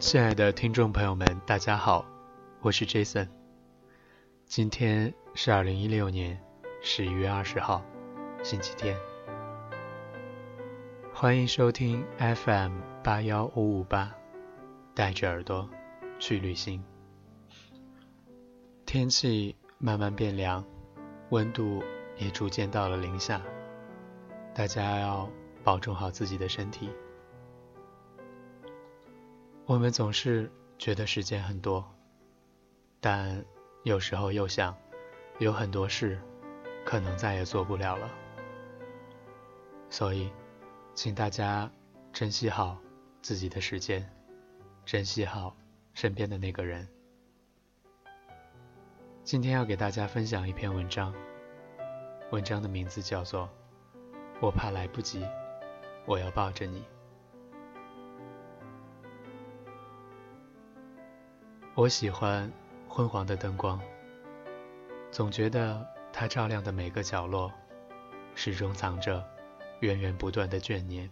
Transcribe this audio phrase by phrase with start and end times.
[0.00, 2.06] 亲爱的听众朋友们，大家好，
[2.62, 3.28] 我是 Jason。
[4.46, 6.40] 今天是二零一六年
[6.80, 7.84] 十一月二十号，
[8.42, 8.96] 星期天。
[11.12, 14.10] 欢迎收听 FM 八幺五五八，
[14.94, 15.68] 带着耳朵
[16.18, 16.82] 去旅行。
[18.86, 20.64] 天气慢慢变凉，
[21.28, 21.82] 温度
[22.16, 23.42] 也逐渐到了零下，
[24.54, 25.28] 大家要
[25.62, 26.88] 保重好自己的身体。
[29.70, 31.88] 我们总是觉得时间很多，
[32.98, 33.44] 但
[33.84, 34.76] 有时候又想，
[35.38, 36.20] 有很多事
[36.84, 38.10] 可能再也做不了了。
[39.88, 40.28] 所以，
[40.92, 41.70] 请大家
[42.12, 42.78] 珍惜好
[43.22, 44.10] 自己的时间，
[44.84, 45.56] 珍惜好
[45.94, 46.88] 身边的那个人。
[49.22, 51.14] 今天要给大家分享一篇文章，
[52.32, 53.44] 文章的名字叫做
[54.40, 55.24] 《我怕来不及，
[56.06, 56.80] 我要抱着你》。
[61.80, 62.52] 我喜欢
[62.86, 63.80] 昏黄的灯光，
[65.10, 67.50] 总觉得它照亮的每个角落，
[68.34, 69.26] 始终藏着
[69.80, 71.10] 源源不断的眷念。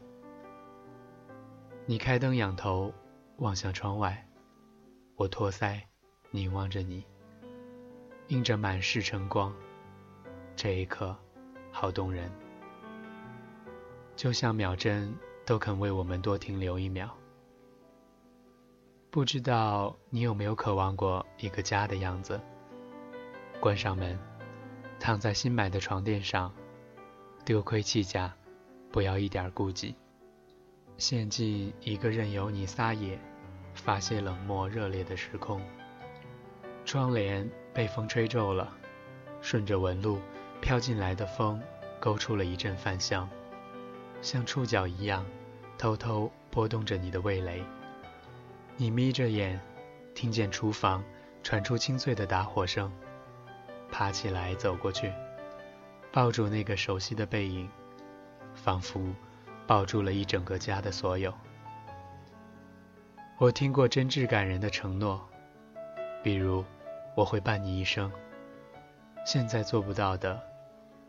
[1.86, 2.92] 你开灯仰头
[3.38, 4.28] 望向窗外，
[5.16, 5.80] 我托腮
[6.30, 7.02] 凝望着你，
[8.26, 9.50] 映着满室晨光，
[10.54, 11.16] 这一刻
[11.72, 12.30] 好动人，
[14.16, 15.16] 就像秒针
[15.46, 17.17] 都肯为我们多停留一秒。
[19.10, 22.38] 不知道你有没有渴望过一个家的样子？
[23.58, 24.18] 关上门，
[25.00, 26.52] 躺在新买的床垫上，
[27.42, 28.30] 丢盔弃甲，
[28.92, 29.94] 不要一点顾忌，
[30.98, 33.18] 陷进一个任由你撒野、
[33.72, 35.58] 发泄冷漠热烈的时空。
[36.84, 38.76] 窗帘被风吹皱了，
[39.40, 40.18] 顺着纹路
[40.60, 41.58] 飘进来的风，
[41.98, 43.26] 勾出了一阵饭香，
[44.20, 45.24] 像触角一样，
[45.78, 47.64] 偷偷拨动着你的味蕾。
[48.80, 49.60] 你眯着眼，
[50.14, 51.02] 听见厨房
[51.42, 52.92] 传出清脆的打火声，
[53.90, 55.12] 爬起来走过去，
[56.12, 57.68] 抱住那个熟悉的背影，
[58.54, 59.12] 仿佛
[59.66, 61.34] 抱住了一整个家的所有。
[63.38, 65.28] 我听过真挚感人的承诺，
[66.22, 66.64] 比如
[67.16, 68.08] 我会伴你一生。
[69.26, 70.40] 现在做不到的，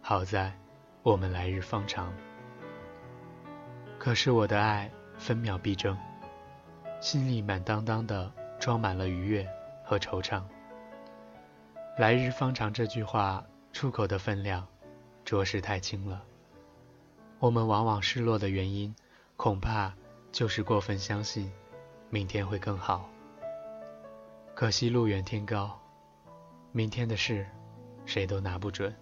[0.02, 0.52] 好在
[1.04, 2.12] 我们来日方长。
[4.00, 5.96] 可是我的爱分秒必争。
[7.02, 9.48] 心里满当当的装满了愉悦
[9.84, 10.44] 和惆怅。
[11.98, 14.68] 来日方长这句话出口的分量，
[15.24, 16.24] 着实太轻了。
[17.40, 18.94] 我们往往失落的原因，
[19.38, 19.94] 恐怕
[20.32, 21.50] 就是过分相信
[22.10, 23.10] 明天会更好。
[24.54, 25.80] 可惜路远天高，
[26.74, 27.48] 明天的事
[28.06, 28.94] 谁都拿不准。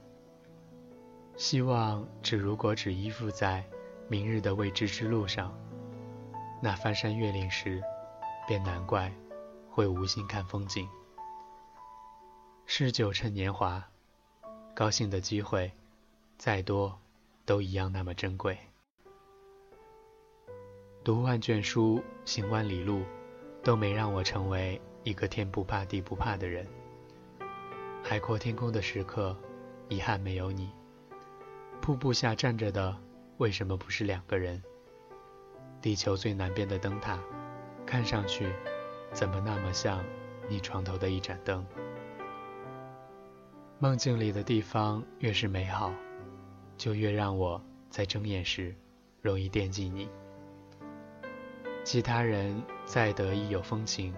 [1.36, 3.64] 希望只如果只依附在
[4.08, 5.52] 明日的未知之路上。
[6.60, 7.82] 那翻山越岭时，
[8.48, 9.14] 便难怪
[9.70, 10.90] 会无心看风景。
[12.66, 13.84] 嗜酒趁年华，
[14.74, 15.72] 高兴的机会
[16.38, 17.00] 再多，
[17.46, 18.58] 都一样那么珍贵。
[21.04, 23.04] 读万卷书，行万里路，
[23.64, 26.68] 都没让我成为一个天不怕地不怕的人。
[28.04, 29.38] 海阔天空的时刻，
[29.90, 30.72] 遗憾没有你。
[31.82, 32.98] 瀑布下站着的，
[33.38, 34.62] 为什么不是两个人？
[35.82, 37.20] 地球最南边的灯塔，
[37.86, 38.52] 看上去
[39.14, 40.04] 怎么那么像
[40.50, 41.66] 你床头的一盏灯？
[43.80, 45.94] 梦境里的地方越是美好，
[46.78, 48.76] 就越让我在睁眼时
[49.22, 50.10] 容易惦记你。
[51.84, 54.14] 其他人再得意有风情，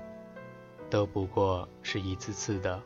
[0.90, 2.81] 都不过是一次次的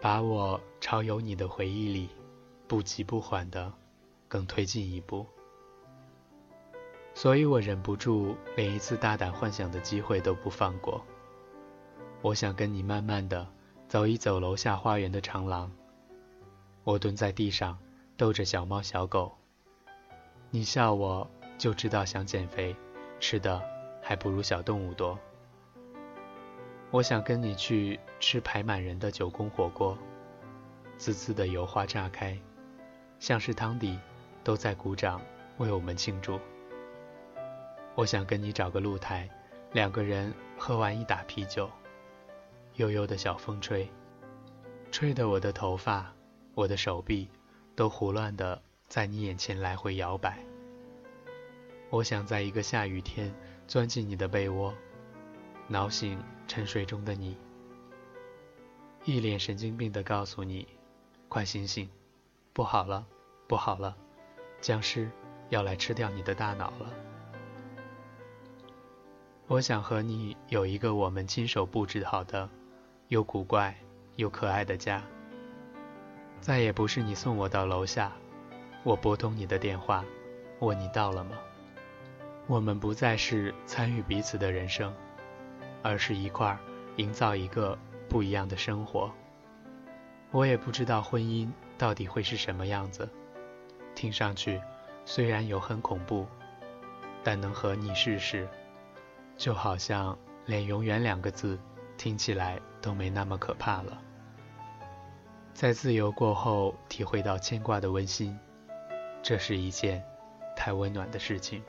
[0.00, 2.08] 把我朝有你的回忆里
[2.66, 3.72] 不急不缓的
[4.28, 5.26] 更推进一步。
[7.14, 11.00] 所以我忍不住，连一次大胆幻想的机会都不放过。
[12.20, 13.46] 我想跟你慢慢的
[13.88, 15.70] 走一走楼下花园的长廊。
[16.82, 17.78] 我蹲在地上
[18.16, 19.32] 逗着小猫小狗。
[20.50, 22.74] 你笑我就知道想减肥，
[23.20, 23.62] 吃的
[24.02, 25.18] 还不如小动物多。
[26.90, 29.96] 我想跟你去吃排满人的九宫火锅，
[30.96, 32.38] 滋滋的油花炸开，
[33.18, 33.98] 像是汤底
[34.42, 35.20] 都在鼓掌
[35.58, 36.38] 为我们庆祝。
[37.96, 39.30] 我想跟你找个露台，
[39.72, 41.70] 两个人喝完一打啤酒，
[42.74, 43.88] 悠悠的小风吹，
[44.90, 46.12] 吹得我的头发、
[46.54, 47.28] 我的手臂
[47.76, 50.38] 都胡乱的在你眼前来回摇摆。
[51.88, 53.32] 我想在一个下雨天
[53.68, 54.74] 钻进你的被窝，
[55.68, 57.36] 挠醒沉睡中的你，
[59.04, 60.66] 一脸神经病的告诉你
[61.30, 61.88] ：“快醒醒，
[62.52, 63.06] 不好了，
[63.46, 63.96] 不好了，
[64.60, 65.08] 僵尸
[65.48, 66.92] 要来吃掉你的大脑了。”
[69.46, 72.48] 我想和你有一个我们亲手布置好的，
[73.08, 73.74] 又古怪
[74.16, 75.02] 又可爱的家。
[76.40, 78.10] 再也不是你送我到楼下，
[78.84, 80.02] 我拨通你的电话，
[80.60, 81.36] 问你到了吗？
[82.46, 84.94] 我们不再是参与彼此的人生，
[85.82, 86.58] 而是一块儿
[86.96, 89.12] 营造一个不一样的生活。
[90.30, 93.06] 我也不知道婚姻到底会是什么样子，
[93.94, 94.58] 听上去
[95.04, 96.26] 虽然有很恐怖，
[97.22, 98.48] 但能和你试试。
[99.36, 101.58] 就好像连“永远”两个字
[101.96, 104.00] 听起来都没那么可怕了。
[105.52, 108.36] 在自由过后，体会到牵挂的温馨，
[109.22, 110.04] 这是一件
[110.56, 111.62] 太温暖的事情。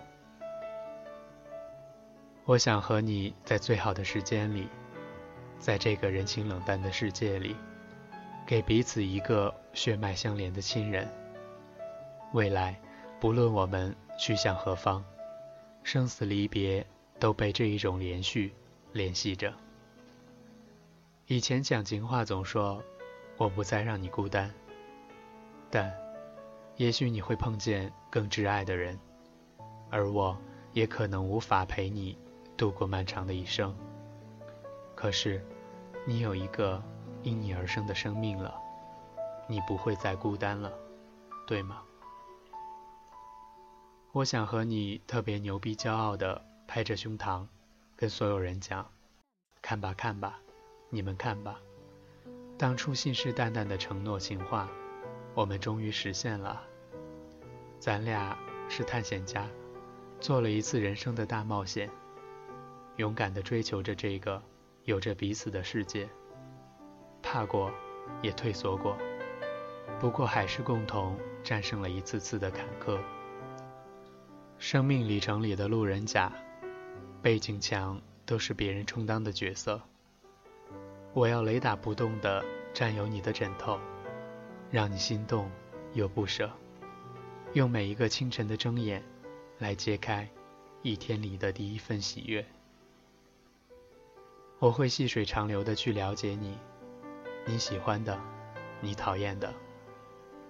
[2.45, 4.67] 我想和你在最好的时间里，
[5.59, 7.55] 在这个人情冷淡的世界里，
[8.45, 11.07] 给彼此一个血脉相连的亲人。
[12.33, 12.79] 未来，
[13.19, 15.03] 不论我们去向何方，
[15.83, 16.85] 生死离别。
[17.19, 18.53] 都被这一种连续
[18.93, 19.53] 联系着。
[21.27, 22.83] 以前讲情话总说
[23.37, 24.53] 我不再让你孤单，
[25.71, 25.91] 但
[26.75, 28.99] 也许你会碰见更挚爱的人，
[29.89, 30.37] 而我
[30.73, 32.17] 也可能无法陪你
[32.55, 33.75] 度过漫长的一生。
[34.93, 35.43] 可是，
[36.05, 36.81] 你有一个
[37.23, 38.53] 因你而生的生命了，
[39.47, 40.71] 你不会再孤单了，
[41.47, 41.81] 对吗？
[44.11, 46.44] 我想和你特别牛逼、骄傲的。
[46.75, 47.47] 拍着胸膛，
[47.95, 48.85] 跟所有人讲
[49.63, 50.41] ：“看吧，看吧，
[50.89, 51.57] 你们看吧，
[52.57, 54.69] 当初信誓旦旦的承诺情话，
[55.33, 56.61] 我们终于实现了。
[57.79, 58.37] 咱俩
[58.67, 59.47] 是探险家，
[60.19, 61.89] 做了一次人生的大冒险，
[62.97, 64.43] 勇敢地追求着这个
[64.83, 66.09] 有着彼此的世界，
[67.23, 67.71] 怕过，
[68.21, 68.97] 也退缩过，
[69.97, 72.99] 不过还是共同战胜了一次次的坎坷。
[74.57, 76.29] 生命里程里的路人甲。”
[77.25, 79.81] 背景墙都是别人充当的角色。
[81.11, 83.79] 我要雷打不动地占有你的枕头，
[84.69, 85.49] 让你心动
[85.95, 86.51] 又不舍，
[87.53, 89.01] 用每一个清晨的睁眼，
[89.57, 90.29] 来揭开
[90.83, 92.45] 一天里的第一份喜悦。
[94.59, 96.55] 我会细水长流地去了解你，
[97.47, 98.21] 你喜欢的，
[98.81, 99.51] 你讨厌的，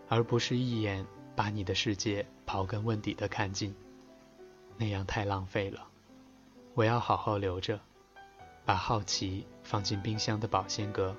[0.09, 1.07] 而不是一眼
[1.37, 3.73] 把你的世界刨根问底的看尽，
[4.75, 5.87] 那样太浪费了。
[6.75, 7.79] 我要好好留着，
[8.65, 11.15] 把好奇放进冰箱的保鲜格，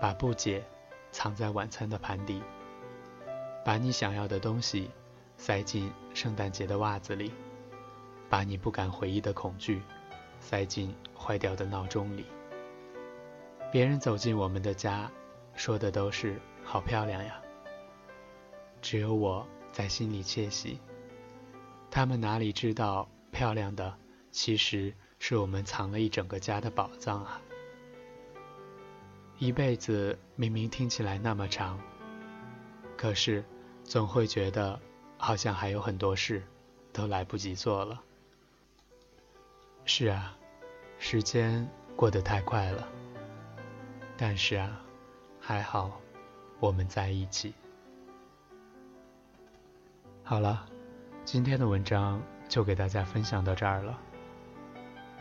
[0.00, 0.64] 把不解
[1.10, 2.40] 藏在晚餐的盘底，
[3.64, 4.88] 把你想要的东西
[5.36, 7.32] 塞进圣诞节的袜子里，
[8.28, 9.82] 把你不敢回忆的恐惧
[10.38, 12.24] 塞进坏掉的闹钟里。
[13.72, 15.10] 别人走进我们的家，
[15.56, 17.40] 说的都是“好漂亮呀”，
[18.80, 20.78] 只有我在心里窃喜。
[21.90, 23.92] 他们哪里知道漂亮的？
[24.30, 27.40] 其实是我们藏了一整个家的宝藏啊！
[29.38, 31.80] 一辈子明明听起来那么长，
[32.96, 33.44] 可是
[33.84, 34.78] 总会觉得
[35.16, 36.42] 好像还有很多事
[36.92, 38.02] 都来不及做了。
[39.84, 40.36] 是啊，
[40.98, 42.88] 时间过得太快了。
[44.16, 44.80] 但是啊，
[45.40, 46.00] 还好
[46.58, 47.54] 我们在一起。
[50.22, 50.66] 好了，
[51.24, 53.98] 今天的文章就给大家分享到这儿了。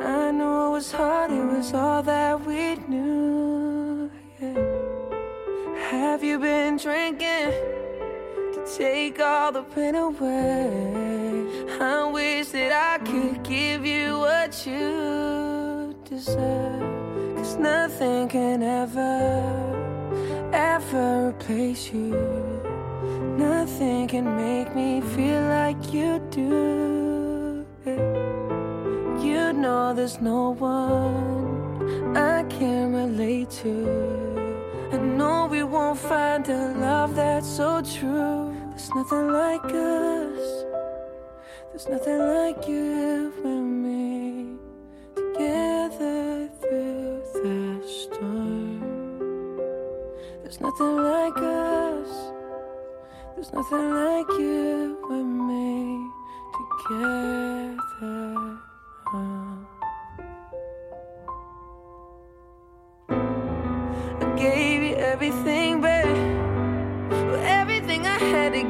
[0.00, 4.10] I know it was hard, it was all that we knew.
[4.40, 4.82] Yeah.
[5.90, 7.52] Have you been drinking
[8.54, 11.02] to take all the pain away?
[11.80, 17.36] I wish that I could give you what you deserve.
[17.36, 22.14] Cause nothing can ever, ever replace you.
[23.36, 27.21] Nothing can make me feel like you do.
[29.62, 33.76] Know there's no one I can relate to.
[34.90, 38.52] I know we won't find a love that's so true.
[38.70, 40.64] There's nothing like us.
[41.70, 44.58] There's nothing like you and me
[45.14, 48.80] together through the storm.
[50.42, 52.12] There's nothing like us.
[53.36, 54.81] There's nothing like you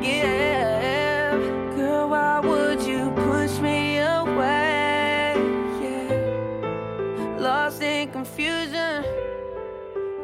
[0.03, 1.37] Yeah,
[1.77, 5.37] Girl, why would you push me away?
[5.81, 7.37] Yeah.
[7.39, 9.05] Lost in confusion,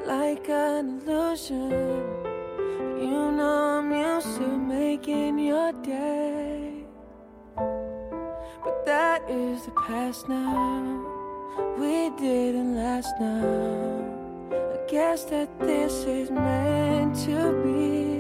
[0.05, 1.71] like an illusion.
[3.01, 6.85] You know I'm used to making your day.
[7.55, 11.07] But that is the past now.
[11.79, 14.05] We didn't last now.
[14.51, 18.18] I guess that this is meant to be.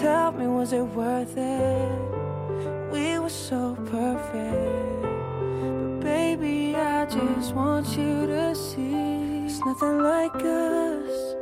[0.00, 2.92] Tell me, was it worth it?
[2.92, 5.02] We were so perfect.
[5.02, 11.34] But baby, I just want you to see there's nothing like us.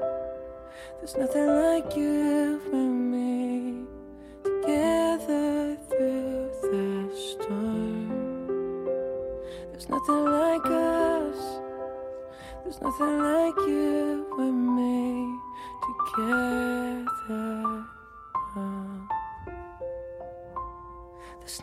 [0.98, 3.84] There's nothing like you and me
[4.42, 8.08] together through the storm.
[9.70, 11.38] There's nothing like us.
[12.64, 13.65] There's nothing like you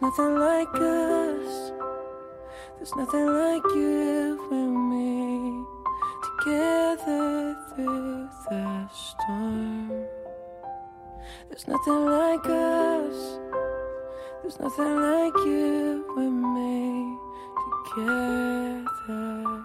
[0.04, 1.72] nothing like us.
[2.76, 5.64] There's nothing like you and me
[6.28, 9.88] together through the storm.
[11.48, 13.40] There's nothing like us.
[14.42, 17.18] There's nothing like you and me
[17.96, 19.63] together.